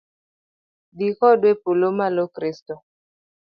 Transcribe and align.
Dhi 0.97 1.07
kodwa 1.19 1.47
epolo 1.53 1.87
malo 1.97 2.23
Kristo 2.35 2.73